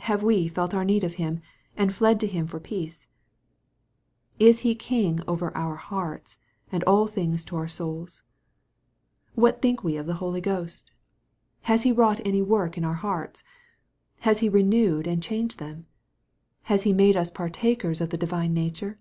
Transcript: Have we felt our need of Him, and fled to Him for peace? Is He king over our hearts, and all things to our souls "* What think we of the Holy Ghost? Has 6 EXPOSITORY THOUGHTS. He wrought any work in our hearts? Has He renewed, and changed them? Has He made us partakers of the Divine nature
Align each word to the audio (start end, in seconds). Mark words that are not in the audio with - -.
Have 0.00 0.24
we 0.24 0.48
felt 0.48 0.74
our 0.74 0.84
need 0.84 1.04
of 1.04 1.14
Him, 1.14 1.42
and 1.76 1.94
fled 1.94 2.18
to 2.18 2.26
Him 2.26 2.48
for 2.48 2.58
peace? 2.58 3.06
Is 4.36 4.62
He 4.66 4.74
king 4.74 5.20
over 5.28 5.56
our 5.56 5.76
hearts, 5.76 6.40
and 6.72 6.82
all 6.82 7.06
things 7.06 7.44
to 7.44 7.54
our 7.56 7.68
souls 7.68 8.24
"* 8.76 9.34
What 9.36 9.62
think 9.62 9.84
we 9.84 9.96
of 9.96 10.06
the 10.06 10.14
Holy 10.14 10.40
Ghost? 10.40 10.90
Has 11.60 11.82
6 11.82 11.82
EXPOSITORY 11.82 11.82
THOUGHTS. 11.82 11.82
He 11.84 11.92
wrought 12.24 12.28
any 12.28 12.42
work 12.42 12.78
in 12.78 12.84
our 12.84 12.94
hearts? 12.94 13.44
Has 14.26 14.40
He 14.40 14.48
renewed, 14.48 15.06
and 15.06 15.22
changed 15.22 15.60
them? 15.60 15.86
Has 16.62 16.82
He 16.82 16.92
made 16.92 17.16
us 17.16 17.30
partakers 17.30 18.00
of 18.00 18.10
the 18.10 18.18
Divine 18.18 18.52
nature 18.52 18.98